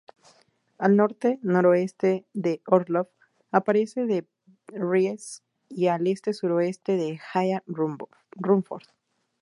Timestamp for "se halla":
6.97-7.61